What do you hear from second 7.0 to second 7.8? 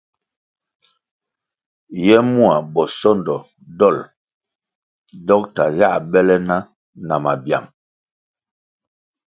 na mabyang.